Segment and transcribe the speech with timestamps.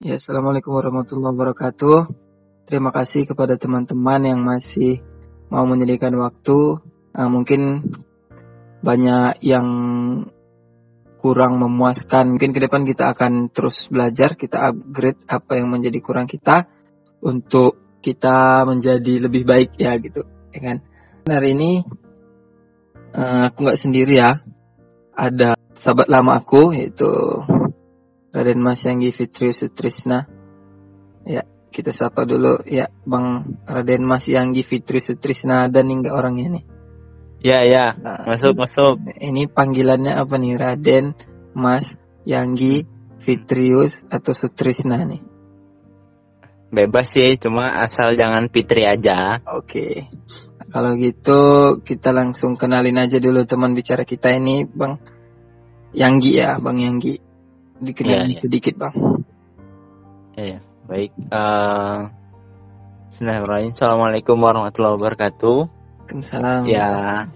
[0.00, 2.08] Ya, Assalamualaikum warahmatullahi wabarakatuh.
[2.64, 5.04] Terima kasih kepada teman-teman yang masih
[5.52, 6.80] mau menyediakan waktu.
[7.12, 7.84] Uh, mungkin
[8.80, 9.68] banyak yang
[11.20, 12.32] kurang memuaskan.
[12.32, 16.64] Mungkin ke depan kita akan terus belajar, kita upgrade apa yang menjadi kurang kita
[17.20, 20.76] untuk kita menjadi lebih baik ya gitu, ya kan?
[21.28, 21.84] Hari ini
[23.20, 24.40] uh, aku nggak sendiri ya,
[25.12, 27.04] ada sahabat lama aku yaitu
[28.30, 30.26] Raden Mas Yanggi Fitri Sutrisna.
[31.26, 31.44] Ya,
[31.74, 36.64] kita sapa dulu ya Bang Raden Mas Yanggi Fitri Sutrisna dan hingga orangnya nih.
[37.40, 39.00] Ya ya, nah, masuk masuk.
[39.16, 41.16] Ini panggilannya apa nih Raden
[41.56, 41.96] Mas
[42.28, 42.84] Yanggi
[43.20, 45.24] Fitrius atau Sutrisna nih?
[46.70, 49.40] Bebas sih, cuma asal jangan Fitri aja.
[49.56, 49.66] Oke.
[49.66, 49.94] Okay.
[50.70, 51.40] Kalau gitu
[51.82, 55.02] kita langsung kenalin aja dulu teman bicara kita ini Bang
[55.90, 57.29] Yanggi ya, Bang Yanggi.
[57.80, 58.40] Dikenalin ya, ya.
[58.44, 58.94] sedikit Bang.
[60.36, 60.58] Ya, ya.
[60.86, 61.10] baik.
[61.32, 62.12] Uh,
[63.10, 65.58] Assalamualaikum warahmatullahi wabarakatuh.
[65.66, 66.62] Waalaikumsalam.
[66.68, 67.26] Ya,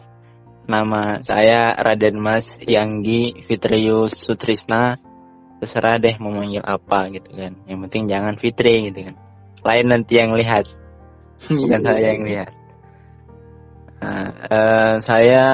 [0.69, 5.00] nama saya Raden Mas Yanggi Fitrius Sutrisna.
[5.59, 7.56] Terserah deh mau manggil apa gitu kan.
[7.65, 9.17] Yang penting jangan Fitri gitu kan
[9.65, 10.69] lain nanti yang lihat
[11.48, 11.87] bukan iya.
[11.89, 12.50] saya yang lihat
[13.98, 15.45] nah, uh, saya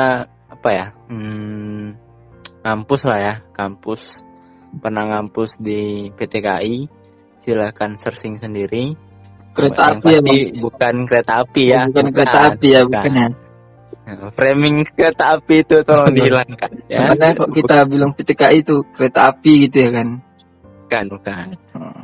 [0.50, 1.94] apa ya hmm,
[2.66, 4.26] kampus lah ya kampus
[4.78, 6.86] pernah ngampus di PTKI
[7.42, 8.94] silahkan searching sendiri
[9.50, 13.02] kereta api ya, pasti ya, bukan kereta api ya bukan, bukan kereta api ya bukan,
[13.02, 13.12] bukan.
[13.18, 13.28] Ya.
[14.10, 16.98] Nah, framing kereta api itu tolong dihilangkan ya.
[17.12, 20.08] Karena kok kita bilang PTKI itu kereta api gitu ya kan?
[20.86, 21.46] Bukan, bukan.
[21.76, 22.02] Hmm.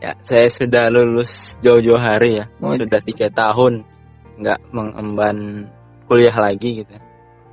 [0.00, 2.48] Ya, saya sudah lulus jauh-jauh hari ya.
[2.58, 2.72] Oh.
[2.72, 3.84] Sudah tiga tahun
[4.40, 5.68] nggak mengemban
[6.08, 6.94] kuliah lagi gitu.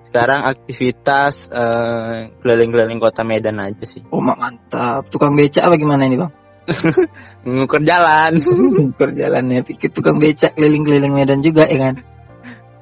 [0.08, 4.08] Sekarang aktivitas eh, keliling-keliling kota Medan aja sih.
[4.08, 5.12] Oh mantap.
[5.12, 6.32] Tukang becak apa gimana ini bang?
[7.44, 8.40] Mengukur jalan.
[8.72, 9.62] Mengukur jalan ya.
[9.68, 11.96] Pikir tukang becak keliling-keliling Medan juga ya kan?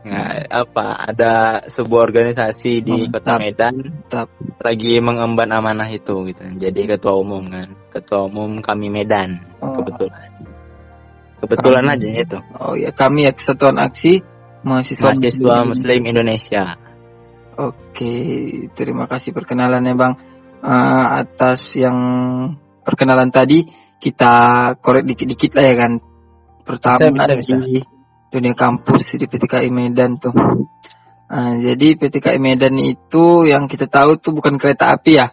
[0.06, 1.34] Nah, apa ada
[1.66, 3.25] sebuah organisasi di Mantap.
[3.25, 4.30] Kota Medan Mantap.
[4.62, 6.46] lagi mengemban amanah itu gitu.
[6.62, 9.74] Jadi ketua umum kan, ketua umum kami Medan oh.
[9.81, 10.30] kebetulan.
[11.41, 11.94] Kebetulan kami.
[11.97, 12.38] aja itu.
[12.62, 14.22] Oh ya, kami ya Kesatuan Aksi
[14.62, 15.56] Mahasiswa, Mahasiswa.
[15.66, 16.84] Muslim Indonesia.
[17.55, 18.16] Oke,
[18.75, 20.13] terima kasih perkenalannya Bang.
[20.66, 21.97] Uh, atas yang
[22.81, 23.69] perkenalan tadi
[24.01, 25.91] kita korek dikit-dikit lah ya kan.
[26.66, 27.85] Pertama bisa, bisa, bisa
[28.33, 30.35] dunia kampus di PTKI Medan tuh.
[31.25, 35.31] Nah, jadi PTKI Medan itu yang kita tahu tuh bukan kereta api ya,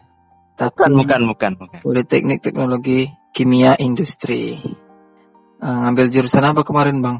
[0.54, 1.78] tapi bukan bukan bukan.
[1.82, 4.56] Politeknik Teknologi Kimia Industri.
[5.58, 7.16] Nah, ngambil jurusan apa kemarin bang?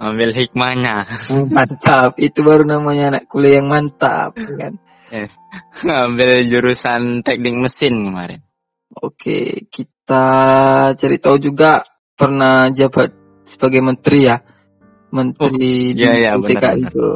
[0.00, 1.04] Ambil hikmahnya.
[1.52, 4.80] Mantap, itu baru namanya anak kuliah yang mantap, kan?
[5.12, 5.28] Eh,
[6.08, 8.40] ambil jurusan teknik mesin kemarin.
[8.96, 10.24] Oke, kita
[10.96, 11.84] cari tahu juga
[12.16, 13.12] pernah jabat
[13.44, 14.40] sebagai menteri ya
[15.10, 17.08] menteri oh, iya, iya, di PTK itu.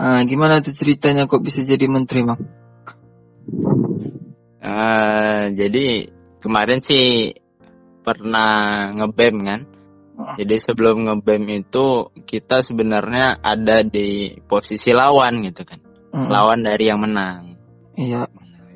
[0.00, 2.40] Nah, gimana tuh ceritanya kok bisa jadi menteri, Bang?
[4.60, 6.10] Uh, jadi
[6.42, 7.34] kemarin sih
[8.02, 9.60] pernah ngebem kan.
[10.38, 15.80] Jadi sebelum ngebem itu kita sebenarnya ada di posisi lawan gitu kan.
[16.10, 16.28] Mm.
[16.28, 17.54] Lawan dari yang menang.
[17.94, 18.26] Iya.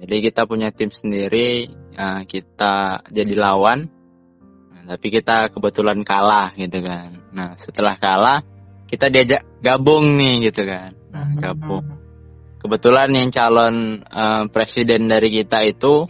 [0.05, 1.67] Jadi kita punya tim sendiri,
[1.97, 3.89] uh, kita jadi lawan
[4.85, 7.17] tapi kita kebetulan kalah gitu kan.
[7.33, 8.45] Nah setelah kalah
[8.85, 11.41] kita diajak gabung nih gitu kan, nah, hmm.
[11.41, 11.87] gabung.
[12.61, 16.05] Kebetulan yang calon uh, presiden dari kita itu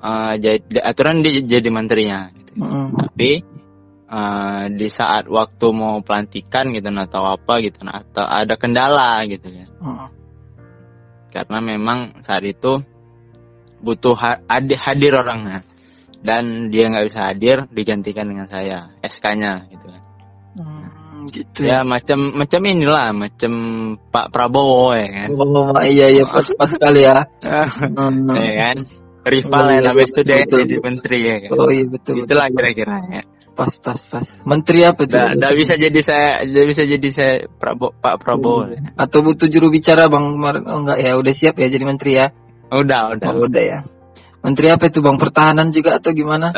[0.00, 2.52] uh, jadi aturan dia jadi menterinya, gitu.
[2.60, 2.92] Hmm.
[2.96, 3.44] tapi
[4.12, 9.24] uh, di saat waktu mau pelantikan gitu nah, atau apa gitu nah, atau ada kendala
[9.24, 9.64] gitu ya.
[9.80, 10.12] Hmm.
[11.32, 12.76] Karena memang saat itu
[13.80, 15.64] butuh hadir, hadir orangnya.
[16.22, 20.02] Dan dia nggak bisa hadir digantikan dengan saya SK-nya gitu kan
[20.54, 21.86] hmm, gitu ya, ya.
[21.86, 23.52] macam macam inilah macam
[23.98, 25.28] Pak Prabowo ya kan.
[25.34, 27.26] Oh iya iya pas pas sekali ya.
[27.98, 28.30] Hmm.
[28.30, 28.76] ya kan.
[29.22, 31.50] Rival oh, iya, habis itu dia jadi menteri ya kan.
[31.58, 36.00] Oh iya betul itulah kira-kira ya pas pas pas menteri apa tuh tidak bisa jadi
[36.00, 38.96] saya tidak bisa jadi saya Prabowo Pak Prabowo hmm.
[38.96, 42.26] atau butuh juru bicara bang kemarin oh enggak ya udah siap ya jadi menteri ya
[42.72, 43.80] udah udah oh, udah ya
[44.42, 45.22] Menteri apa itu Bang?
[45.22, 46.50] Pertahanan juga atau gimana?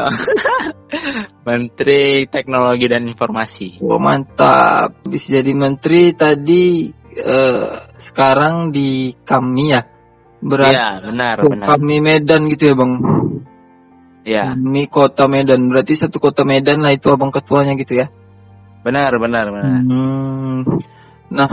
[1.49, 3.85] menteri Teknologi dan Informasi.
[3.85, 5.05] Oh mantap.
[5.05, 7.69] Bisa jadi menteri tadi eh,
[8.01, 9.85] sekarang di kami ya.
[10.41, 11.67] Berarti ya, benar, oh, benar.
[11.77, 12.93] Kami Medan gitu ya Bang.
[14.25, 14.57] Ya.
[14.57, 15.69] Kami kota Medan.
[15.69, 18.09] Berarti satu kota Medan lah itu Abang ketuanya gitu ya.
[18.85, 19.81] Benar, benar, benar.
[19.85, 20.81] Hmm.
[21.29, 21.51] Nah,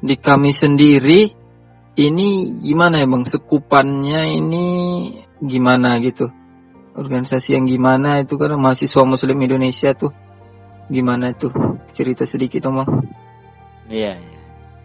[0.00, 1.32] di kami sendiri
[1.96, 2.28] ini
[2.60, 3.24] gimana ya Bang?
[3.24, 4.64] Sekupannya ini
[5.40, 6.32] gimana gitu
[6.96, 10.16] organisasi yang gimana itu kan mahasiswa muslim Indonesia tuh
[10.88, 11.52] gimana tuh
[11.92, 12.90] cerita sedikit om bang
[13.86, 14.40] Iya, iya.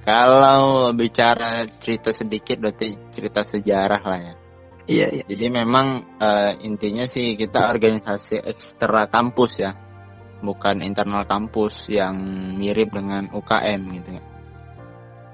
[0.05, 4.33] Kalau bicara cerita sedikit berarti cerita sejarah lah ya.
[4.91, 9.71] Iya iya Jadi memang eh, intinya sih kita organisasi ekstra kampus ya,
[10.43, 12.15] bukan internal kampus yang
[12.59, 14.23] mirip dengan UKM gitu ya.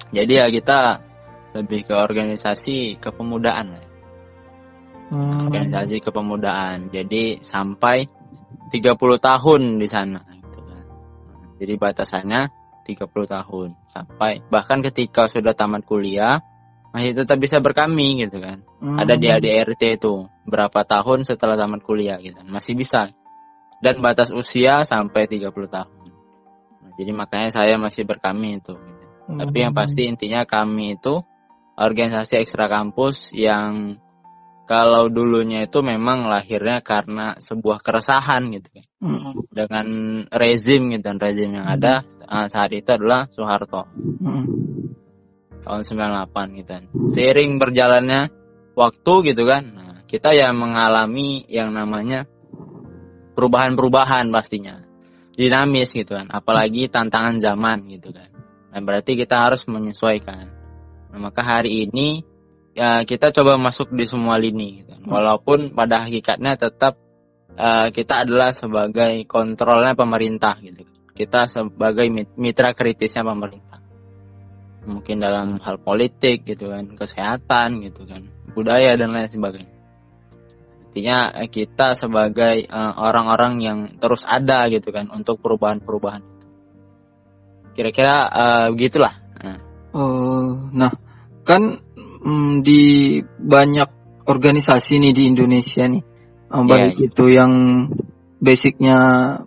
[0.07, 0.79] Jadi ya kita
[1.57, 3.85] lebih ke organisasi kepemudaan lah.
[5.07, 6.91] Hmm, organisasi kepemudaan.
[6.91, 8.07] Jadi sampai
[8.71, 10.83] 30 tahun di sana gitu kan.
[11.59, 12.41] Jadi batasannya
[12.87, 16.39] 30 tahun sampai bahkan ketika sudah tamat kuliah
[16.97, 18.65] masih tetap bisa berkami gitu kan.
[18.81, 18.97] hmm.
[18.97, 22.49] Ada di ADRT itu berapa tahun setelah tamat kuliah gitu kan.
[22.49, 23.13] Masih bisa.
[23.77, 26.09] Dan batas usia sampai 30 tahun.
[26.81, 28.73] Nah, jadi makanya saya masih berkami itu.
[28.73, 29.05] gitu.
[29.37, 29.81] Tapi yang Hmm.
[29.85, 31.21] pasti intinya kami itu
[31.77, 34.01] organisasi ekstra kampus yang
[34.67, 39.85] kalau dulunya itu memang lahirnya karena sebuah keresahan gitu kan Hmm, dengan
[40.33, 44.45] rezim gitu dan rezim yang ada uh, saat itu adalah Soeharto hmm.
[45.67, 46.83] Tahun 98 gitu kan.
[47.11, 48.31] Seiring berjalannya
[48.71, 49.63] waktu gitu kan.
[49.75, 52.23] Nah, kita ya mengalami yang namanya
[53.35, 54.87] perubahan-perubahan pastinya.
[55.37, 58.31] Dinamis gitu kan, apalagi tantangan zaman gitu kan.
[58.73, 60.49] Dan berarti kita harus menyesuaikan.
[61.13, 62.25] Nah, maka hari ini
[62.73, 65.03] ya kita coba masuk di semua lini gitu kan.
[65.05, 66.97] Walaupun pada hakikatnya tetap
[67.53, 70.89] eh, kita adalah sebagai kontrolnya pemerintah gitu.
[71.13, 73.66] Kita sebagai mit- mitra kritisnya pemerintah
[74.87, 79.75] mungkin dalam hal politik gitu kan, kesehatan gitu kan, budaya dan lain sebagainya.
[80.89, 86.23] Intinya eh, kita sebagai eh, orang-orang yang terus ada gitu kan untuk perubahan-perubahan.
[87.75, 89.13] Kira-kira eh, begitulah.
[89.43, 89.59] Nah,
[89.97, 90.91] Oh, nah
[91.47, 91.79] kan
[92.21, 93.89] mm, di banyak
[94.27, 96.03] organisasi nih di Indonesia nih,
[96.47, 97.53] Eh, baik Iya, itu yang
[98.39, 98.99] basicnya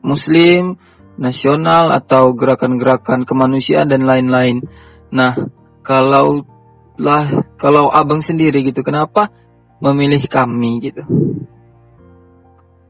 [0.05, 0.77] Muslim,
[1.17, 4.69] nasional atau gerakan-gerakan kemanusiaan dan lain-lain.
[5.11, 5.35] Nah,
[5.83, 6.47] kalau
[7.01, 9.31] lah kalau abang sendiri gitu, kenapa
[9.83, 11.03] memilih kami gitu?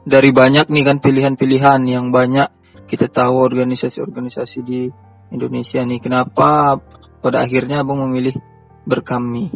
[0.04, 2.48] Dari banyak nih kan pilihan-pilihan yang banyak
[2.90, 4.90] kita tahu organisasi-organisasi di
[5.30, 6.82] Indonesia nih, kenapa
[7.22, 8.34] pada akhirnya abang memilih
[8.82, 9.52] berkami?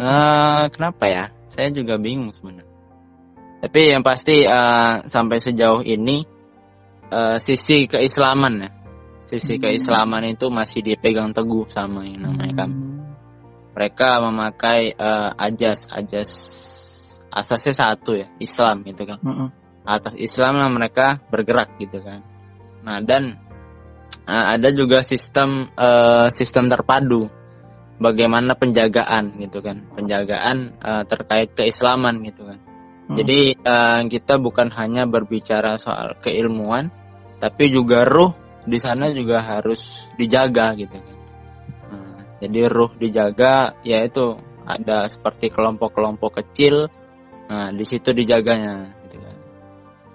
[0.00, 1.24] eh, kenapa ya?
[1.50, 2.68] Saya juga bingung sebenarnya.
[3.60, 6.24] Tapi yang pasti eh, sampai sejauh ini
[7.12, 8.70] eh, sisi keislaman ya,
[9.30, 9.62] sisi Hmm.
[9.62, 12.74] keislaman itu masih dipegang teguh sama yang namanya kami.
[13.70, 16.30] mereka memakai eh, ajas ajas
[17.30, 19.22] asasnya satu ya Islam gitu kan.
[19.22, 19.48] Mm-mm.
[19.86, 22.26] atas Islam lah mereka bergerak gitu kan.
[22.82, 23.38] Nah dan
[24.26, 27.30] eh, ada juga sistem eh, sistem terpadu.
[28.00, 29.86] Bagaimana penjagaan gitu kan.
[29.94, 32.58] Penjagaan eh, terkait keislaman gitu kan.
[33.10, 36.90] Jadi eh, kita bukan hanya berbicara soal keilmuan
[37.40, 40.94] tapi juga ruh di sana juga harus dijaga gitu.
[40.94, 41.18] Kan
[41.90, 46.86] Nah, jadi ruh dijaga yaitu ada seperti kelompok-kelompok kecil
[47.50, 49.36] nah di situ dijaganya gitu kan.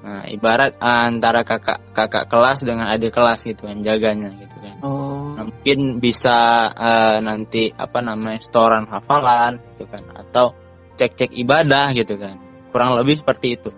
[0.08, 4.76] Nah ibarat antara kakak kakak kelas dengan adik kelas gitu kan jaganya gitu kan.
[4.80, 10.56] Oh, Nah, mungkin bisa eh, nanti apa namanya setoran hafalan gitu kan atau
[10.96, 12.40] cek-cek ibadah gitu kan.
[12.72, 13.76] Kurang lebih seperti itu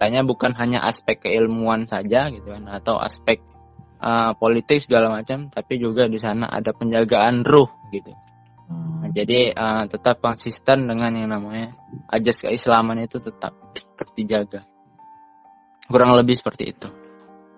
[0.00, 3.44] kayaknya bukan hanya aspek keilmuan saja gitu kan atau aspek
[4.00, 8.16] eh, politik segala macam tapi juga di sana ada penjagaan ruh gitu
[8.70, 11.74] Nah, jadi eh, tetap konsisten dengan yang namanya
[12.08, 13.50] ajas keislaman itu tetap
[14.14, 14.62] dijaga
[15.90, 16.88] kurang lebih seperti itu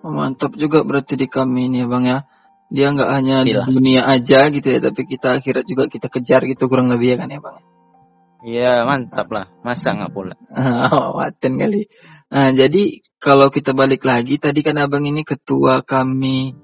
[0.03, 2.19] Oh, mantap juga berarti di kami ini ya bang ya.
[2.67, 3.63] Dia nggak hanya di Iya.
[3.71, 7.31] dunia aja gitu ya, tapi kita akhirat juga kita kejar gitu kurang lebih ya kan
[7.31, 7.57] ya bang.
[8.43, 10.35] Iya mantap lah masa nggak pula
[10.91, 11.87] Oh, waten kali.
[12.33, 16.57] Nah, jadi kalau kita balik lagi, tadi kan abang ini ketua kami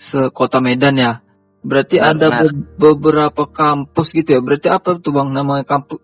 [0.00, 1.12] sekota Medan ya.
[1.60, 2.40] Berarti Benar, ada benar.
[2.40, 4.40] be- beberapa kampus gitu ya.
[4.40, 6.00] Berarti apa tuh bang namanya kampus?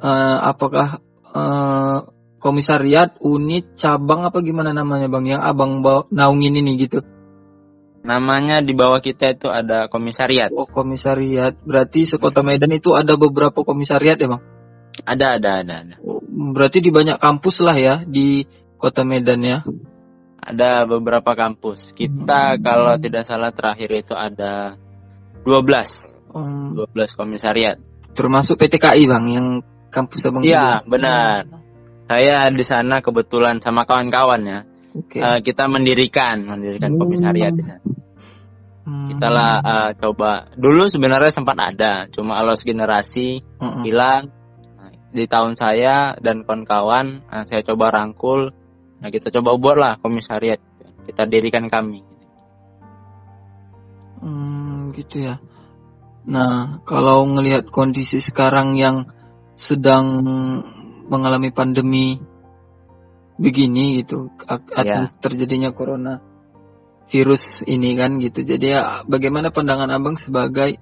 [0.00, 1.02] Eh, apakah
[1.34, 1.98] eh,
[2.38, 5.34] komisariat, unit, cabang apa gimana namanya bang?
[5.34, 7.02] Yang abang bawa, naungin ini gitu.
[8.00, 11.52] namanya di bawah kita itu ada komisariat Oh komisariat.
[11.68, 14.42] Berarti sekota Medan itu ada beberapa komisariat ya bang?
[15.04, 16.20] ada ada ada ada Oh,
[16.56, 18.44] Berarti di banyak kampus lah ya di
[18.80, 19.60] kota Medan ya.
[20.40, 24.74] ada beberapa kampus kita kalau tidak salah terakhir itu ada
[25.44, 27.76] 12 Hmm, 12 komisariat
[28.16, 29.46] termasuk PTKI bang yang
[29.90, 30.40] kampus abang.
[30.42, 31.42] Iya, benar.
[32.06, 34.60] saya di sana kebetulan sama kawan-kawan ya
[34.94, 35.18] Oke.
[35.18, 37.82] eh, kita mendirikan mendirikan komisariat di sana
[38.80, 39.12] Hmm.
[39.12, 43.84] kita lah eh, coba dulu sebenarnya sempat ada cuma lost generasi Mm-mm.
[43.84, 44.32] hilang
[44.80, 48.56] Nah, di tahun saya dan kawan-kawan nah, saya coba rangkul
[49.00, 50.60] nah kita coba buatlah komisariat
[51.08, 52.04] kita dirikan kami
[54.20, 55.36] hmm, gitu ya
[56.28, 59.08] nah kalau ngelihat kondisi sekarang yang
[59.56, 60.20] sedang
[61.08, 62.20] mengalami pandemi
[63.40, 65.08] begini gitu atas ya.
[65.16, 66.20] terjadinya corona
[67.08, 70.76] virus ini kan gitu jadi ya bagaimana pandangan abang sebagai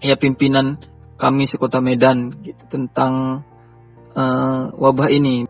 [0.00, 0.78] ya pimpinan
[1.16, 3.42] kami sekota Medan gitu tentang
[4.12, 5.45] uh, wabah ini.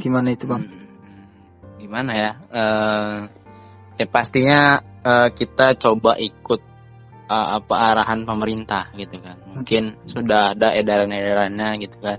[0.00, 0.64] Gimana itu bang?
[0.64, 1.24] Hmm,
[1.78, 2.32] gimana ya?
[2.50, 3.18] Uh,
[3.98, 6.60] ya pastinya uh, kita coba ikut
[7.30, 9.38] uh, apa arahan pemerintah gitu kan.
[9.54, 10.08] Mungkin hmm.
[10.10, 12.18] sudah ada edaran-edarannya gitu kan.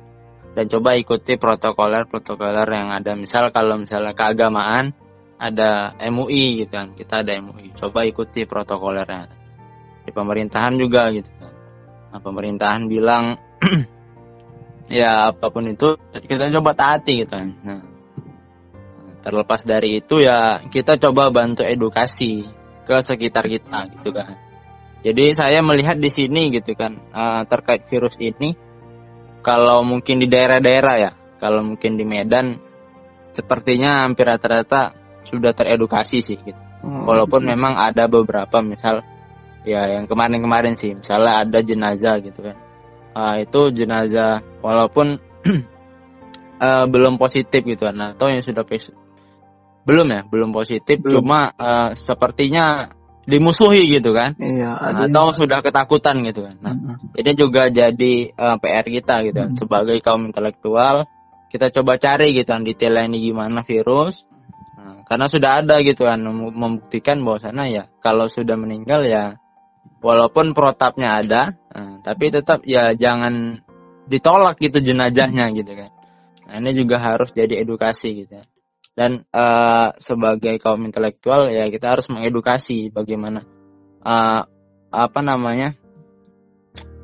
[0.56, 3.12] Dan coba ikuti protokoler-protokoler yang ada.
[3.20, 4.96] Misal kalau misalnya keagamaan
[5.36, 6.96] ada MUI gitu kan.
[6.96, 7.76] Kita ada MUI.
[7.76, 9.28] Coba ikuti protokolernya.
[10.08, 11.56] Di pemerintahan juga gitu kan
[12.16, 13.36] Nah, pemerintahan bilang
[14.92, 17.50] ya apa pun itu kita coba taati gitu kan.
[17.66, 17.82] Nah,
[19.26, 22.46] terlepas dari itu ya kita coba bantu edukasi
[22.86, 24.38] ke sekitar kita gitu kan.
[25.06, 28.58] Jadi saya melihat di sini gitu kan uh, terkait virus ini
[29.46, 32.58] kalau mungkin di daerah-daerah ya, kalau mungkin di Medan
[33.30, 36.62] sepertinya hampir rata-rata sudah teredukasi sih gitu.
[36.82, 37.06] Hmm.
[37.06, 39.06] Walaupun memang ada beberapa misal
[39.66, 42.56] ya yang kemarin-kemarin sih misalnya ada jenazah gitu kan
[43.16, 44.44] uh, itu jenazah.
[44.60, 45.18] Walaupun
[46.60, 48.68] uh, belum positif gitu kan atau yang sudah
[49.88, 51.00] belum ya belum positif.
[51.00, 51.24] Belum.
[51.24, 52.92] cuma uh, sepertinya
[53.26, 54.38] dimusuhi gitu kan.
[54.38, 57.18] Iya, nah, atau sudah ketakutan gitu kan nah uh -huh.
[57.18, 61.10] ini juga jadi uh, PR kita gitu kan sebagai kaum intelektual
[61.56, 64.28] kita coba cari gitu kan detailnya ini gimana virus.
[64.76, 69.40] Nah, karena sudah ada gitu kan membuktikan bahwa sana ya kalau sudah meninggal ya
[70.04, 73.60] walaupun protapnya ada nah, tapi tetap ya jangan
[74.08, 75.92] ditolak gitu jenazahnya gitu kan
[76.48, 78.46] nah, ini juga harus jadi edukasi gitu ya.
[78.96, 83.44] dan uh, sebagai kaum intelektual ya kita harus mengedukasi bagaimana
[84.00, 84.48] uh,
[84.96, 85.76] apa namanya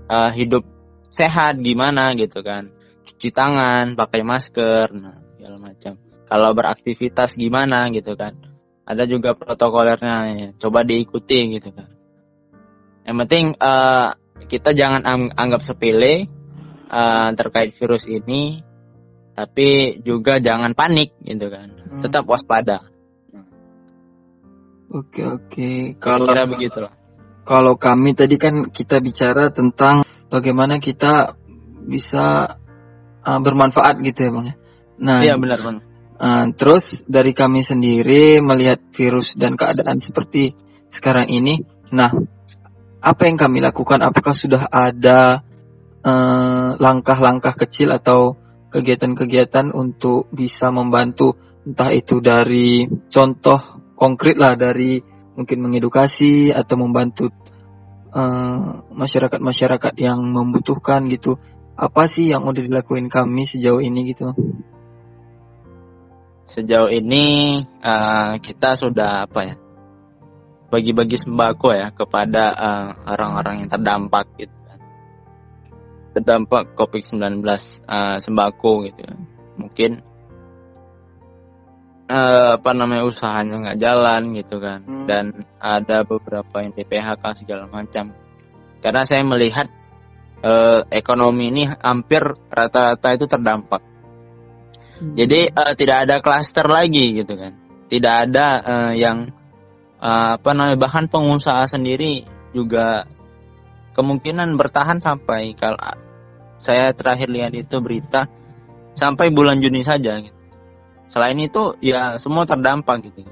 [0.07, 0.63] uh, hidup
[1.11, 2.71] sehat gimana gitu kan
[3.03, 5.99] cuci tangan pakai masker nah segala macam
[6.31, 8.39] kalau beraktivitas gimana gitu kan
[8.87, 10.49] ada juga protokolernya ya.
[10.55, 11.91] coba diikuti gitu kan
[13.03, 14.15] yang penting uh,
[14.47, 15.03] kita jangan
[15.35, 16.29] anggap sepele
[16.89, 18.61] uh, terkait virus ini,
[19.35, 21.69] tapi juga jangan panik gitu kan.
[21.71, 22.01] Hmm.
[22.03, 22.87] Tetap waspada.
[24.91, 25.95] Oke oke.
[26.03, 26.83] Kalau Kira begitu
[27.47, 31.39] Kalau kami tadi kan kita bicara tentang bagaimana kita
[31.87, 32.59] bisa
[33.23, 34.55] uh, bermanfaat gitu ya bang ya.
[35.01, 35.77] Nah, iya benar bang.
[36.21, 40.53] Uh, terus dari kami sendiri melihat virus dan keadaan seperti
[40.91, 42.13] sekarang ini, nah
[43.01, 44.05] apa yang kami lakukan?
[44.05, 45.41] Apakah sudah ada
[46.05, 48.37] eh, langkah-langkah uh, kecil atau
[48.69, 53.59] kegiatan-kegiatan untuk bisa membantu entah itu dari contoh
[53.97, 55.01] konkret lah dari
[55.33, 57.33] mungkin mengedukasi atau membantu
[58.13, 61.41] eh, masyarakat-masyarakat uh, yang membutuhkan gitu.
[61.73, 64.37] Apa sih yang udah dilakuin kami sejauh ini gitu?
[66.45, 69.55] Sejauh ini uh, kita sudah apa ya?
[70.71, 74.79] Bagi-bagi sembako ya kepada uh, orang-orang yang terdampak gitu kan.
[76.15, 77.43] Terdampak COVID-19
[77.85, 79.15] uh, sembako gitu ya.
[79.59, 79.91] Mungkin
[82.11, 85.05] uh, apa namanya usahanya nggak jalan gitu kan hmm.
[85.07, 88.15] dan ada beberapa yang di PHK segala macam.
[88.81, 89.67] Karena saya melihat
[90.43, 93.81] uh, ekonomi ini hampir rata-rata itu terdampak.
[94.99, 95.13] Hmm.
[95.19, 97.53] Jadi uh, tidak ada klaster lagi gitu kan.
[97.91, 99.40] Tidak ada uh, yang
[100.01, 103.05] uh, apa namanya bahkan pengusaha sendiri juga
[103.93, 105.77] kemungkinan bertahan sampai kalau
[106.61, 108.27] saya terakhir lihat itu berita
[108.97, 110.37] sampai bulan Juni saja gitu.
[111.07, 113.27] Selain itu ya semua terdampak gitu.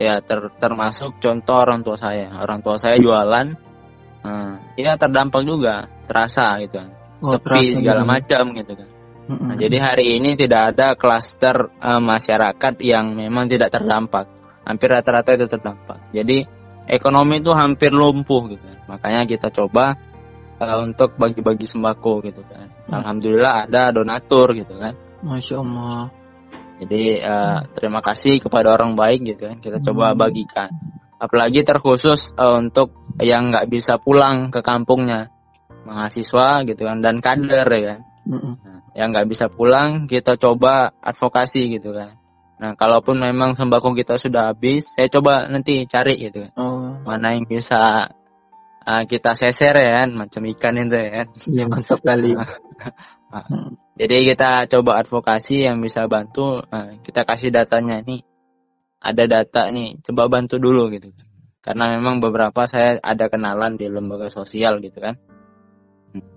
[0.00, 2.34] Ya ter, termasuk contoh orang tua saya.
[2.42, 3.54] Orang tua saya jualan
[4.26, 6.90] uh, ya terdampak juga, terasa gitu kan.
[7.22, 8.88] Oh, Sepi segala macam gitu kan.
[9.22, 14.26] Nah, jadi hari ini tidak ada klaster uh, masyarakat yang memang tidak terdampak
[14.62, 15.98] hampir rata-rata itu terdampak.
[16.14, 16.46] Jadi
[16.86, 18.66] ekonomi itu hampir lumpuh gitu.
[18.86, 19.98] Makanya kita coba
[20.58, 22.70] uh, untuk bagi-bagi sembako gitu kan.
[22.88, 23.02] Hmm.
[23.02, 24.94] Alhamdulillah ada donatur gitu kan.
[25.22, 26.10] Masya Allah.
[26.82, 29.58] Jadi uh, terima kasih kepada orang baik gitu kan.
[29.62, 30.18] Kita coba hmm.
[30.18, 30.70] bagikan.
[31.22, 32.90] Apalagi terkhusus uh, untuk
[33.22, 35.30] yang nggak bisa pulang ke kampungnya,
[35.86, 38.00] mahasiswa gitu kan dan kader ya kan.
[38.22, 38.54] Hmm.
[38.58, 42.21] Nah, yang nggak bisa pulang kita coba advokasi gitu kan
[42.60, 46.46] Nah, kalaupun memang sembako kita sudah habis, saya coba nanti cari gitu.
[46.54, 46.94] Oh.
[47.02, 48.12] Mana yang bisa
[48.86, 52.32] uh, kita seser ya kan macam ikan itu ya kan Iya mantap kali.
[52.34, 53.78] Hmm.
[54.00, 58.26] jadi kita coba advokasi yang bisa bantu uh, kita kasih datanya nih
[59.02, 61.10] ada data nih coba bantu dulu gitu
[61.62, 65.16] karena memang beberapa saya ada kenalan di lembaga sosial gitu kan
[66.12, 66.28] Hmm.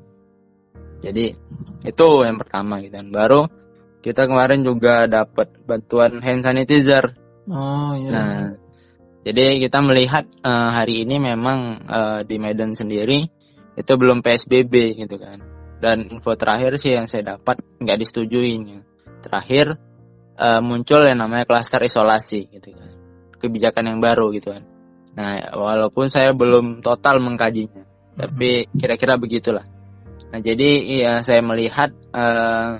[1.03, 1.35] jadi
[1.83, 3.43] itu yang pertama gitu kan baru
[4.05, 8.09] kita kemarin juga dapat bantuan hand sanitizer Oh iya.
[8.09, 8.41] Nah,
[9.25, 13.25] jadi kita melihat eh, hari ini memang eh, di Medan sendiri
[13.75, 15.41] itu belum PSBB gitu kan.
[15.77, 18.81] Dan info terakhir sih yang saya dapat nggak disetujuin.
[19.21, 19.77] Terakhir
[20.37, 22.89] eh, muncul yang namanya klaster isolasi gitu kan.
[23.37, 24.65] Kebijakan yang baru gitu kan.
[25.15, 27.87] Nah, walaupun saya belum total mengkajinya,
[28.19, 29.63] tapi kira-kira begitulah.
[30.33, 32.71] Nah, jadi ya saya melihat eh,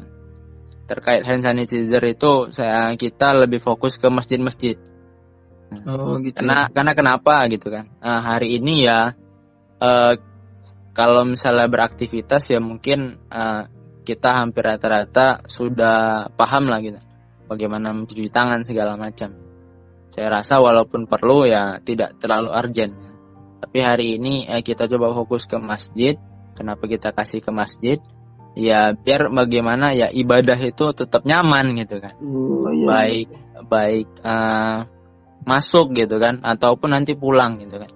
[0.85, 4.77] terkait hand sanitizer itu saya kita lebih fokus ke masjid-masjid.
[5.85, 6.37] Oh gitu.
[6.37, 7.89] Karena karena kenapa gitu kan?
[7.99, 9.17] Eh, hari ini ya
[9.81, 10.13] eh,
[10.95, 13.63] kalau misalnya beraktivitas ya mungkin eh,
[14.05, 17.01] kita hampir rata-rata sudah paham lah gitu.
[17.49, 19.33] Bagaimana mencuci tangan segala macam.
[20.13, 22.93] Saya rasa walaupun perlu ya tidak terlalu urgent.
[23.59, 26.15] Tapi hari ini eh, kita coba fokus ke masjid.
[26.55, 27.99] Kenapa kita kasih ke masjid?
[28.55, 32.15] Ya biar bagaimana ya ibadah itu tetap nyaman gitu kan.
[32.23, 32.87] Oh, iya.
[32.87, 33.27] baik
[33.67, 34.77] baik eh,
[35.43, 37.91] masuk gitu kan ataupun nanti pulang gitu kan.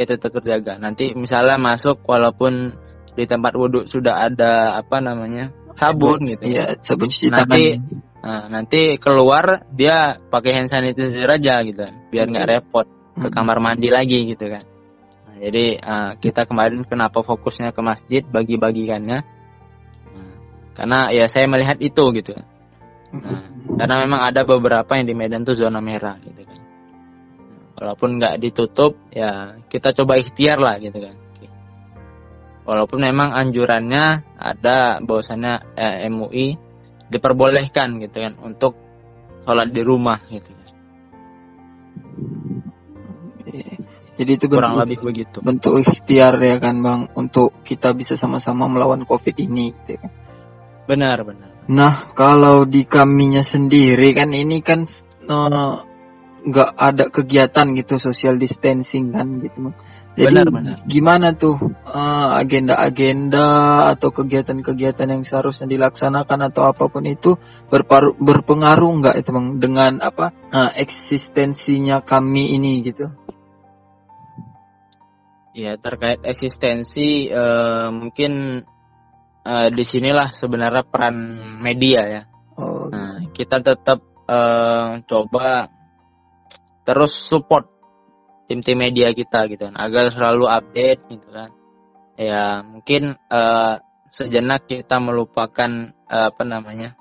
[0.00, 0.80] Ya tetap terjaga.
[0.80, 2.72] Nanti misalnya masuk walaupun
[3.12, 8.08] di tempat wudhu sudah ada apa namanya sabun gitu Iya, sabun cuci Nanti- tangan.
[8.20, 12.84] Nah, nanti keluar dia pakai hand sanitizer aja gitu biar nggak repot
[13.16, 13.32] ke Hmm.
[13.32, 14.64] kamar mandi lagi gitu kan.
[15.28, 19.24] Nah, jadi eh, kita kemarin kenapa fokusnya ke masjid bagi-bagikannya
[20.80, 22.32] karena ya saya melihat itu gitu
[23.10, 23.42] Nah,
[23.74, 26.60] karena memang ada beberapa yang di Medan tuh zona merah gitu kan.
[27.74, 31.16] Walaupun nggak ditutup, ya kita coba ikhtiar lah gitu kan.
[32.62, 36.54] Walaupun memang anjurannya ada bahwasannya eh, MUI
[37.10, 38.78] diperbolehkan gitu kan untuk
[39.42, 40.70] sholat di rumah gitu kan.
[44.20, 45.36] Jadi itu Kurang bentuk, lebih begitu.
[45.42, 49.74] bentuk ikhtiar ya kan bang untuk kita bisa sama-sama melawan covid ini.
[49.74, 49.98] Gitu.
[49.98, 50.12] kan.
[50.90, 51.50] Benar benar.
[51.70, 54.82] Nah kalau di kaminya sendiri kan ini kan
[56.40, 59.70] nggak ada kegiatan gitu social distancing kan gitu.
[60.18, 60.76] Jadi Benar, benar.
[60.90, 61.54] gimana tuh
[61.86, 63.46] eh, agenda-agenda
[63.94, 67.38] atau kegiatan-kegiatan yang seharusnya dilaksanakan atau apa pun itu
[67.70, 73.06] berparu- berpengaruh nggak itu bang dengan apa eh, eksistensinya kami ini gitu?
[75.54, 78.66] Ya terkait eksistensi eh, mungkin
[79.44, 81.16] eh, di sinilah sebenarnya peran
[81.60, 82.22] media ya.
[82.60, 85.70] Oh, Nah, kita tetap eh, coba
[86.84, 87.68] terus support
[88.50, 91.50] tim-tim media kita gitu kan, agar selalu update gitu kan.
[92.18, 93.74] Ya, mungkin eh,
[94.10, 96.98] sejenak kita melupakan eh, apa namanya?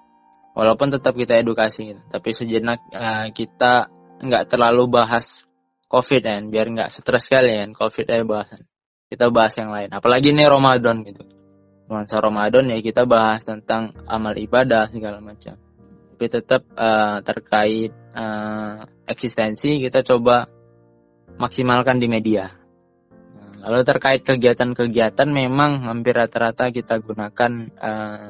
[0.54, 5.50] Walaupun tetap kita edukasi gitu, tapi sejenak eh, kita nggak terlalu bahas
[5.90, 8.62] COVID kan, biar nggak stres sekali kan, COVID aja bahasan.
[9.10, 11.39] Kita bahas yang lain, apalagi ini Ramadan gitu.
[11.90, 15.58] Nuansa Ramadan ya kita bahas tentang amal ibadah segala macam
[16.14, 18.76] tapi tetap eh, terkait eh,
[19.08, 20.44] eksistensi kita coba
[21.40, 22.52] maksimalkan di media.
[23.40, 28.30] Nah, Lalu terkait kegiatan-kegiatan memang hampir rata-rata kita gunakan eh,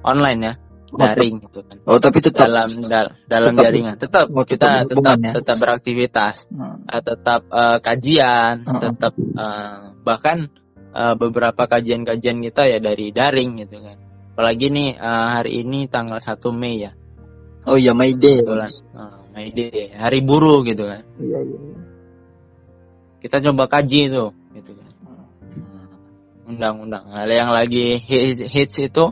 [0.00, 0.54] online ya,
[0.96, 1.76] daring gitu kan.
[1.84, 5.32] oh tapi tetap Dalam dal- dalam tetap- jaringan tetap oh, tetap kita tetap ya?
[5.36, 6.88] tetap beraktivitas, Hmm.
[6.88, 8.80] eh, tetap eh, kajian, Heeh.
[8.80, 10.48] tetap eh, bahkan
[10.96, 13.96] eh, beberapa kajian-kajian kita ya dari daring gitu kan.
[14.32, 16.92] Apalagi nih eh, hari ini tanggal 1 Mei ya.
[17.66, 18.40] oh ya May Day.
[18.40, 18.70] uh,
[19.34, 21.58] May Day, hari buruh gitu kan Iya iya.
[21.60, 21.78] iya.
[23.18, 25.86] kita coba kaji itu gitu kan Hmm,
[26.46, 29.10] undang-undang Nah, yang lagi hits, hits itu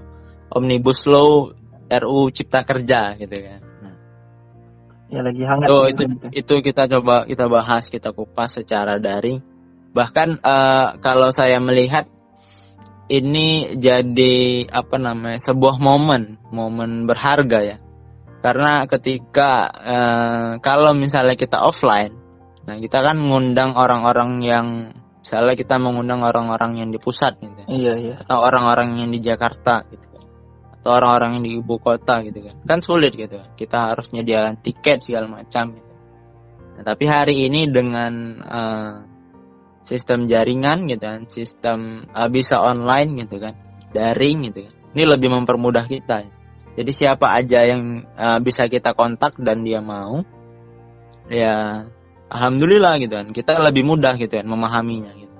[0.48, 1.50] omnibus law
[1.90, 3.94] RU Cipta Kerja gitu kan Nah,
[5.10, 5.66] Ya lagi hangat.
[5.66, 9.42] itu ya, itu itu kita coba kita bahas kita kupas secara daring
[9.94, 12.10] bahkan eh, kalau saya melihat
[13.06, 17.76] ini jadi apa namanya sebuah momen momen berharga ya.
[18.44, 22.20] Karena ketika eh, kalau misalnya kita offline
[22.64, 24.66] nah kita kan ngundang orang-orang yang
[25.20, 28.14] misalnya kita mengundang orang-orang yang di pusat gitu Iya iya.
[28.24, 30.24] atau orang-orang yang di Jakarta gitu kan.
[30.80, 32.56] Atau orang-orang yang di ibu kota gitu kan.
[32.64, 33.36] Kan sulit gitu.
[33.40, 35.92] Kan kita harus nyediakan tiket segala macam gitu.
[36.74, 39.13] nah, tapi hari ini dengan eh,
[39.84, 43.54] sistem jaringan gitu kan sistem eh, bisa online gitu kan
[43.92, 44.74] daring gitu kan.
[44.96, 46.26] Ini lebih mempermudah kita.
[46.74, 50.24] Jadi siapa aja yang eh, bisa kita kontak dan dia mau
[51.28, 51.84] ya
[52.32, 53.28] alhamdulillah gitu kan.
[53.30, 55.32] Kita lebih mudah gitu kan memahaminya gitu.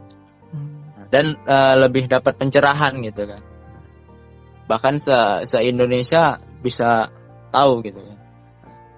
[0.54, 1.10] Hmm.
[1.10, 3.42] dan uh, lebih dapat pencerahan gitu kan.
[4.70, 5.16] Bahkan se,
[5.48, 7.10] se Indonesia bisa
[7.50, 8.18] tahu gitu kan.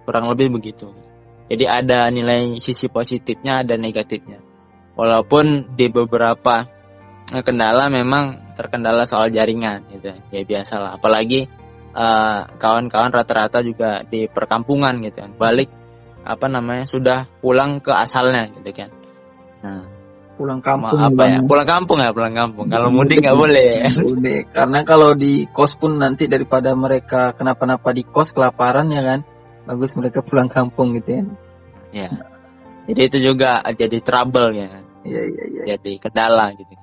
[0.04, 0.90] Kurang lebih begitu.
[1.46, 4.45] Jadi ada nilai sisi positifnya dan negatifnya
[4.96, 6.66] walaupun di beberapa
[7.30, 10.16] eh, kendala memang terkendala soal jaringan gitu.
[10.32, 10.96] Ya biasalah.
[10.98, 11.46] Apalagi
[11.92, 15.36] eh, kawan-kawan rata-rata juga di perkampungan gitu kan.
[15.36, 15.68] Balik
[16.26, 18.90] apa namanya sudah pulang ke asalnya gitu kan.
[19.62, 19.82] Nah
[20.36, 21.40] pulang kampung apa ya?
[21.40, 22.66] pulang kampung ya pulang kampung.
[22.68, 23.88] Kalau mudik nggak boleh.
[24.04, 29.20] mudik karena kalau di kos pun nanti daripada mereka kenapa-napa di kos kelaparan ya kan
[29.64, 31.22] bagus mereka pulang kampung gitu ya.
[31.94, 32.08] Ya.
[32.86, 35.62] Jadi itu juga jadi trouble ya iya iya iya.
[35.76, 36.74] jadi kendala gitu.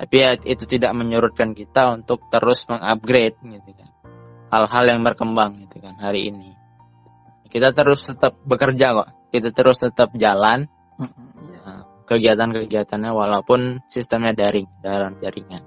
[0.00, 3.90] Tapi ya, itu tidak menyurutkan kita untuk terus mengupgrade gitu kan.
[4.48, 6.56] Hal-hal yang berkembang gitu kan hari ini.
[7.52, 9.08] Kita terus tetap bekerja kok.
[9.28, 10.66] Kita terus tetap jalan.
[12.08, 15.62] Kegiatan-kegiatannya walaupun sistemnya daring dalam jaringan.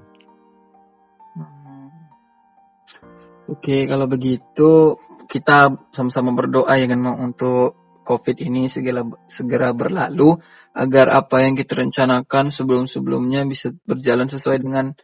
[3.47, 4.97] Oke, kalau begitu
[5.29, 10.35] kita sama-sama berdoa ya kan untuk COVID ini segera segera berlalu
[10.73, 14.97] agar apa yang kita rencanakan sebelum-sebelumnya bisa berjalan sesuai dengan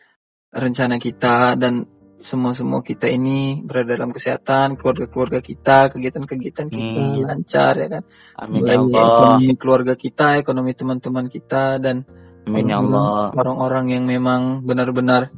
[0.49, 1.85] rencana kita dan
[2.19, 7.23] semua-semua kita ini berada dalam kesehatan, keluarga-keluarga kita, kegiatan-kegiatan kita hmm.
[7.23, 8.03] lancar ya kan.
[8.35, 9.07] Amin ya Allah.
[9.07, 12.03] Ekonomi keluarga kita, ekonomi teman-teman kita dan
[12.43, 13.31] Amin ya Allah.
[13.37, 15.31] Orang-orang yang memang benar-benar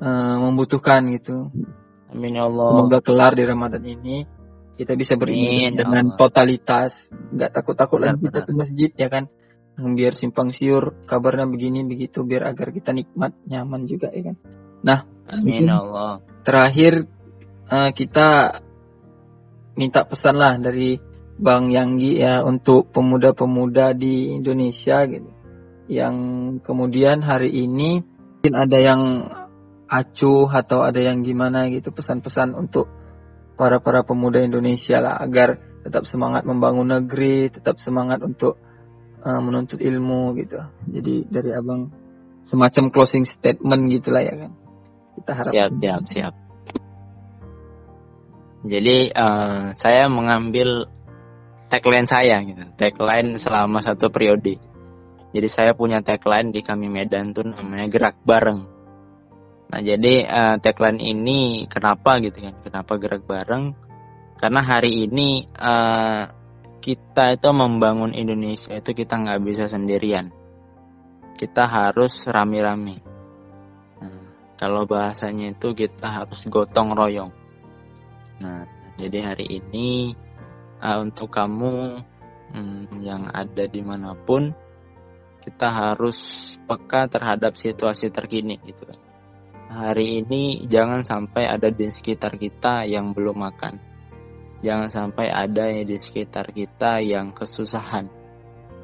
[0.00, 1.52] uh, membutuhkan gitu.
[2.08, 2.72] Amin ya Allah.
[2.72, 4.24] Semoga kelar di Ramadan ini
[4.74, 6.18] kita bisa beribadah ya dengan Allah.
[6.18, 9.28] totalitas, nggak takut-takut lagi kita ke masjid ya kan.
[9.74, 14.36] Biar simpang siur kabarnya begini begitu biar agar kita nikmat nyaman juga ya kan.
[14.84, 16.22] Nah, Amin Allah.
[16.46, 17.08] Terakhir
[17.72, 18.60] uh, kita
[19.74, 21.00] minta pesan lah dari
[21.34, 25.30] Bang Yanggi ya untuk pemuda-pemuda di Indonesia gitu.
[25.90, 26.16] Yang
[26.62, 29.02] kemudian hari ini mungkin ada yang
[29.90, 32.88] acuh atau ada yang gimana gitu pesan-pesan untuk
[33.58, 38.56] para para pemuda Indonesia lah agar tetap semangat membangun negeri, tetap semangat untuk
[39.24, 40.60] uh, menuntut ilmu gitu.
[40.86, 41.88] Jadi dari abang
[42.44, 44.52] semacam closing statement gitulah ya kan.
[45.16, 46.34] Kita harap siap, siap, siap.
[48.64, 50.88] Jadi uh, saya mengambil
[51.68, 52.64] tagline saya gitu.
[52.76, 54.60] Tagline selama satu periode.
[55.34, 58.60] Jadi saya punya tagline di kami Medan tuh namanya gerak bareng.
[59.64, 62.54] Nah, jadi uh, tagline ini kenapa gitu kan?
[62.62, 63.74] Kenapa gerak bareng?
[64.38, 66.43] Karena hari ini uh,
[66.84, 70.28] kita itu membangun Indonesia itu kita nggak bisa sendirian.
[71.40, 73.14] Kita harus rame-rame
[74.54, 77.32] kalau bahasanya itu kita harus gotong royong.
[78.38, 80.14] Nah, jadi hari ini
[80.78, 82.00] uh, untuk kamu
[82.54, 84.54] hmm, yang ada di mana pun,
[85.42, 86.16] kita harus
[86.64, 88.88] peka terhadap situasi terkini gitu.
[89.74, 93.74] Hari ini jangan sampai ada di sekitar kita yang belum makan.
[94.64, 98.08] Jangan sampai ada di sekitar kita yang kesusahan.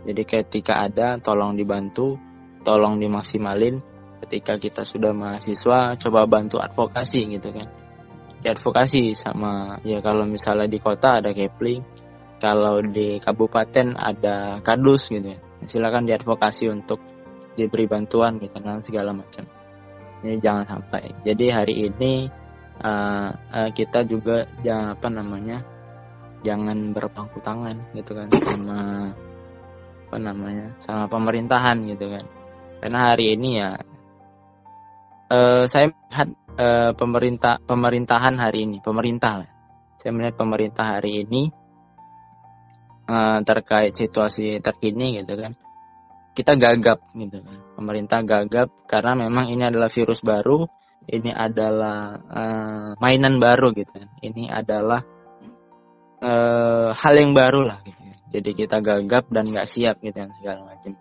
[0.04, 2.20] Jadi ketika ada, tolong dibantu,
[2.60, 3.80] tolong dimaksimalin,
[4.24, 7.68] ketika kita sudah mahasiswa coba bantu advokasi gitu kan.
[8.44, 11.84] Diadvokasi sama ya kalau misalnya di kota ada Kepling
[12.40, 17.04] kalau di kabupaten ada kadus gitu ya silakan diadvokasi untuk
[17.52, 19.44] diberi bantuan gitu dan segala macam.
[20.20, 21.12] Ini jangan sampai.
[21.24, 22.28] Jadi hari ini
[22.80, 25.58] uh, uh, kita juga jangan apa namanya
[26.40, 28.80] jangan berpangku tangan gitu kan sama
[30.10, 32.24] apa namanya sama pemerintahan gitu kan
[32.80, 33.76] karena hari ini ya
[35.30, 39.46] uh, saya melihat uh, pemerintah pemerintahan hari ini, pemerintah
[40.00, 41.52] Saya melihat pemerintah hari ini
[43.04, 45.52] uh, terkait situasi terkini gitu kan.
[46.32, 47.58] Kita gagap gitu kan.
[47.76, 50.64] Pemerintah gagap karena memang ini adalah virus baru,
[51.10, 54.08] ini adalah uh, mainan baru gitu kan.
[54.22, 55.02] Ini adalah
[56.22, 57.98] uh, hal yang baru lah gitu.
[57.98, 58.18] Kan.
[58.30, 60.94] Jadi kita gagap dan nggak siap gitu kan segala macam.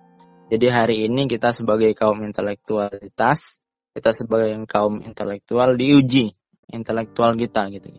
[0.50, 3.62] Jadi hari ini kita sebagai kaum intelektualitas
[3.94, 6.34] kita sebagai kaum intelektual diuji
[6.70, 7.90] intelektual kita gitu.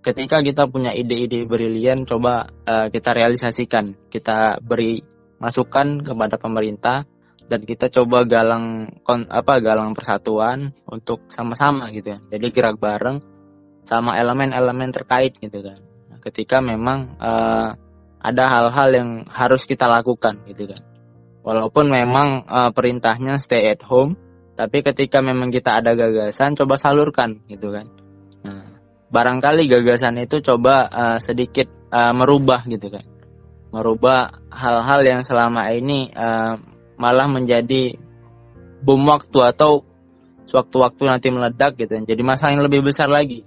[0.00, 5.02] Ketika kita punya ide-ide brilian, coba uh, kita realisasikan, kita beri
[5.42, 7.02] masukan kepada pemerintah
[7.46, 12.18] dan kita coba galang kon, apa galang persatuan untuk sama-sama gitu ya.
[12.18, 13.22] Jadi gerak bareng
[13.86, 15.78] sama elemen-elemen terkait gitu kan.
[16.10, 17.70] Nah, ketika memang uh,
[18.18, 20.82] ada hal-hal yang harus kita lakukan gitu kan.
[21.46, 24.18] Walaupun memang uh, perintahnya stay at home,
[24.58, 27.86] tapi ketika memang kita ada gagasan, coba salurkan gitu kan.
[28.42, 28.66] Nah,
[29.14, 33.06] barangkali gagasan itu coba uh, sedikit uh, merubah gitu kan,
[33.70, 36.58] merubah hal-hal yang selama ini uh,
[36.96, 37.96] malah menjadi
[38.82, 39.84] bom waktu atau
[40.46, 42.02] sewaktu-waktu nanti meledak gitu ya.
[42.16, 43.42] jadi masalah yang lebih besar lagi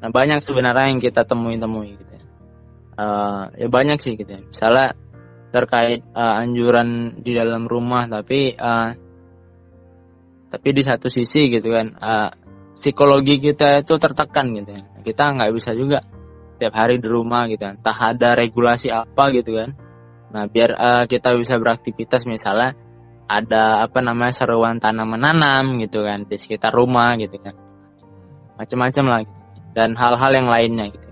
[0.00, 2.24] nah banyak sebenarnya yang kita temui-temui gitu ya.
[2.96, 4.40] Uh, ya banyak sih gitu ya.
[4.44, 4.96] misalnya
[5.52, 8.92] terkait uh, anjuran di dalam rumah tapi uh,
[10.52, 12.30] tapi di satu sisi gitu kan uh,
[12.76, 16.04] psikologi kita itu tertekan gitu ya kita nggak bisa juga
[16.56, 19.76] tiap hari di rumah gitu kan entah ada regulasi apa gitu kan
[20.34, 22.74] nah biar uh, kita bisa beraktivitas misalnya
[23.26, 27.54] ada apa namanya seruan tanam menanam gitu kan di sekitar rumah gitu kan.
[28.56, 29.34] Macam-macam lah gitu.
[29.76, 31.08] dan hal-hal yang lainnya gitu.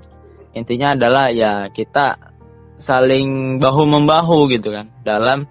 [0.54, 2.32] Intinya adalah ya kita
[2.78, 5.44] saling bahu membahu gitu kan dalam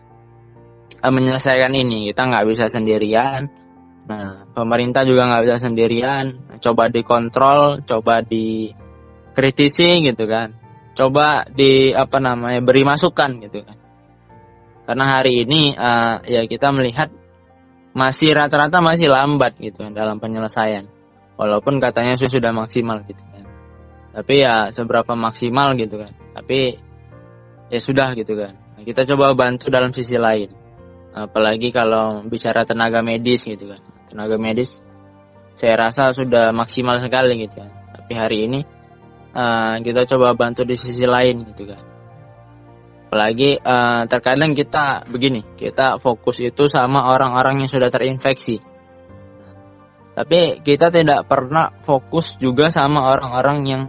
[1.04, 2.10] uh, menyelesaikan ini.
[2.16, 3.52] Kita nggak bisa sendirian.
[4.08, 6.58] Nah pemerintah juga nggak bisa sendirian.
[6.64, 10.63] Coba dikontrol coba dikritisi gitu kan
[10.94, 13.78] coba di apa namanya beri masukan gitu kan.
[14.84, 17.10] Karena hari ini uh, ya kita melihat
[17.94, 20.90] masih rata-rata masih lambat gitu kan dalam penyelesaian.
[21.38, 23.46] Walaupun katanya sudah maksimal gitu kan.
[24.14, 26.12] Tapi ya seberapa maksimal gitu kan.
[26.38, 26.78] Tapi
[27.74, 28.54] ya sudah gitu kan.
[28.84, 30.52] Kita coba bantu dalam sisi lain.
[31.14, 33.82] Apalagi kalau bicara tenaga medis gitu kan.
[34.12, 34.84] Tenaga medis
[35.54, 37.72] saya rasa sudah maksimal sekali gitu kan.
[37.94, 38.60] Tapi hari ini
[39.34, 41.82] uh, kita coba bantu di sisi lain gitu kan
[43.10, 48.62] apalagi uh, terkadang kita begini kita fokus itu sama orang-orang yang sudah terinfeksi
[50.14, 53.84] tapi kita tidak pernah fokus juga sama orang-orang yang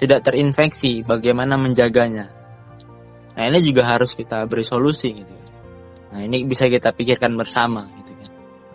[0.00, 2.38] tidak terinfeksi bagaimana menjaganya
[3.38, 5.34] Nah ini juga harus kita beri solusi gitu.
[6.10, 8.30] Nah ini bisa kita pikirkan bersama gitu kan.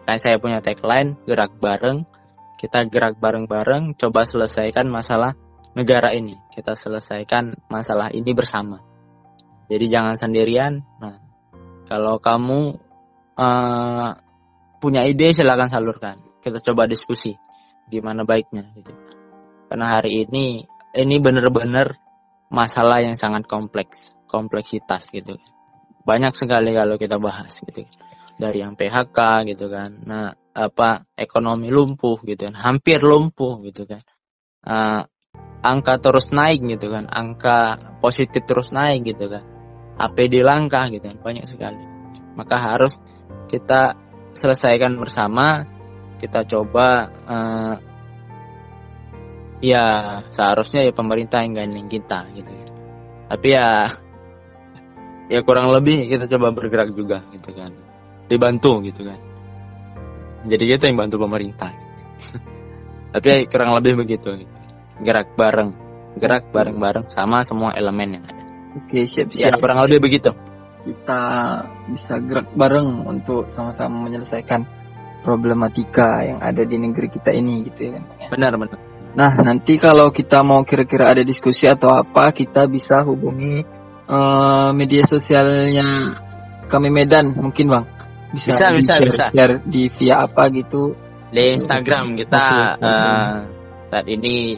[0.07, 2.07] Kayak saya punya tagline gerak bareng,
[2.63, 5.35] kita gerak bareng-bareng, coba selesaikan masalah
[5.73, 6.37] negara ini.
[6.53, 8.81] Kita selesaikan masalah ini bersama.
[9.67, 10.81] Jadi jangan sendirian.
[11.01, 11.17] Nah
[11.89, 12.77] kalau kamu
[13.37, 14.09] uh,
[14.81, 16.21] punya ide silahkan salurkan.
[16.43, 17.33] Kita coba diskusi
[17.87, 18.91] gimana baiknya gitu.
[19.69, 21.97] Karena hari ini ini benar-benar
[22.53, 25.41] masalah yang sangat kompleks kompleksitas gitu
[26.03, 27.87] banyak sekali kalau kita bahas gitu
[28.37, 29.17] dari yang PHK
[29.53, 34.01] gitu kan nah apa ekonomi lumpuh gitu kan hampir lumpuh gitu kan
[34.69, 35.01] uh,
[35.63, 37.07] angka terus naik gitu kan.
[37.09, 39.43] Angka positif terus naik gitu kan.
[39.99, 41.17] APD langka gitu kan.
[41.21, 41.83] Banyak sekali.
[42.35, 42.99] Maka harus
[43.51, 43.97] kita
[44.33, 45.69] selesaikan bersama.
[46.23, 47.75] Kita coba uh,
[49.59, 49.85] ya
[50.31, 52.63] seharusnya ya pemerintah yang gandeng kita gitu
[53.33, 53.89] tapi ya
[55.25, 57.71] ya kurang lebih kita coba bergerak juga gitu kan.
[58.29, 59.19] Dibantu gitu kan.
[60.45, 61.73] Jadi kita yang bantu pemerintah.
[63.13, 64.37] Tapi ya kurang lebih begitu
[65.01, 65.73] gerak bareng.
[66.13, 68.43] Gerak bareng-bareng sama semua elemen yang ada.
[68.77, 70.29] Oke siap-siap ya, kurang lebih begitu.
[70.85, 71.21] Kita
[71.89, 74.65] bisa gerak bareng untuk sama-sama menyelesaikan
[75.23, 78.03] problematika yang ada di negeri kita ini gitu ya kan?
[78.29, 78.77] Benar benar.
[79.13, 83.63] Nah nanti kalau kita mau kira-kira ada diskusi atau apa kita bisa hubungi
[84.09, 86.17] uh, media sosialnya
[86.67, 87.85] kami Medan mungkin bang?
[88.33, 89.25] Bisa bisa bisa, share, bisa.
[89.29, 90.97] Share di via apa gitu?
[91.29, 92.45] Di Instagram kita
[92.77, 93.35] uh,
[93.89, 94.57] saat ini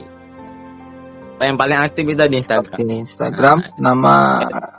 [1.44, 4.16] yang paling aktif itu di Instagram okay, Instagram nama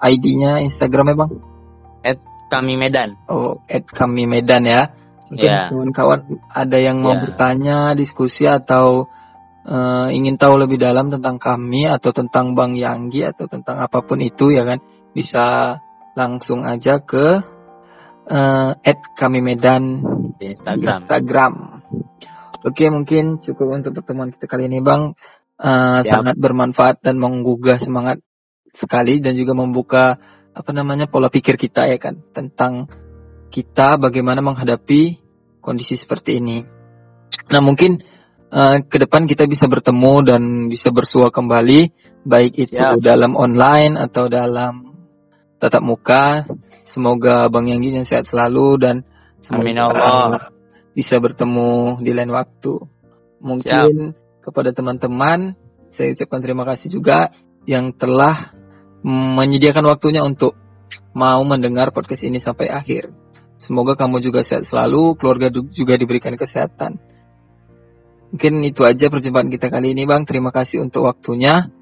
[0.00, 1.32] ID-nya Instagramnya bang
[2.00, 4.94] at kami Medan oh at kami Medan ya
[5.26, 5.68] mungkin yeah.
[5.68, 6.20] kawan-kawan
[6.54, 7.22] ada yang mau yeah.
[7.26, 9.10] bertanya diskusi atau
[9.66, 14.22] uh, ingin tahu lebih dalam tentang kami atau tentang Bang Yanggi atau tentang apa pun
[14.22, 14.78] itu ya kan
[15.10, 15.76] bisa
[16.14, 17.42] langsung aja ke
[18.30, 18.70] uh,
[19.18, 20.00] kami Medan
[20.38, 21.04] di Instagram.
[21.04, 21.52] Instagram.
[22.66, 25.18] Oke mungkin cukup untuk pertemuan kita kali ini Bang
[25.60, 28.20] uh, sangat bermanfaat dan menggugah semangat
[28.72, 30.04] sekali dan juga membuka
[30.56, 32.88] apa namanya pola pikir kita ya kan tentang
[33.52, 35.20] kita bagaimana menghadapi
[35.60, 36.64] kondisi seperti ini.
[37.52, 38.00] Nah mungkin
[38.52, 41.92] uh, ke depan kita bisa bertemu dan bisa bersua kembali
[42.26, 43.00] baik itu Siap.
[43.00, 44.96] dalam online atau dalam
[45.60, 46.44] tatap muka.
[46.86, 48.96] Semoga Bang Yanggi yang sehat selalu dan
[49.42, 50.54] semoga Amin Allah.
[50.94, 52.78] bisa bertemu di lain waktu.
[53.42, 54.25] Mungkin Siap.
[54.46, 55.58] Kepada teman-teman
[55.90, 57.34] saya ucapkan terima kasih juga
[57.66, 58.54] yang telah
[59.06, 60.54] menyediakan waktunya untuk
[61.14, 63.10] mau mendengar podcast ini sampai akhir.
[63.56, 67.00] Semoga kamu juga sehat selalu, keluarga juga diberikan kesehatan.
[68.34, 70.28] Mungkin itu aja perjumpaan kita kali ini Bang.
[70.28, 71.72] Terima kasih untuk waktunya.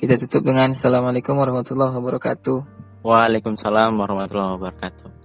[0.00, 2.58] Kita tutup dengan Assalamualaikum warahmatullahi wabarakatuh.
[3.04, 5.19] Waalaikumsalam warahmatullahi wabarakatuh.